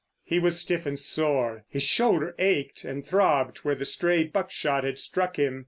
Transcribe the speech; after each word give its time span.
He 0.23 0.39
was 0.39 0.59
stiff 0.59 0.87
and 0.87 0.97
sore. 0.99 1.63
His 1.69 1.83
shoulder 1.83 2.33
ached 2.39 2.83
and 2.85 3.05
throbbed 3.05 3.59
where 3.59 3.75
the 3.75 3.85
stray 3.85 4.23
buckshot 4.23 4.83
had 4.83 4.97
struck 4.97 5.37
him. 5.37 5.59